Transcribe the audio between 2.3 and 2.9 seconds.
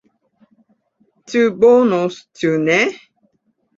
ĉu ne.